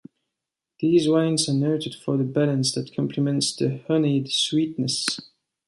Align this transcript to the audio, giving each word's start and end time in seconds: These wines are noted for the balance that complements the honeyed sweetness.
These 0.79 1.07
wines 1.07 1.47
are 1.47 1.53
noted 1.53 1.93
for 1.93 2.17
the 2.17 2.23
balance 2.23 2.71
that 2.73 2.91
complements 2.95 3.55
the 3.55 3.83
honeyed 3.87 4.31
sweetness. 4.31 5.05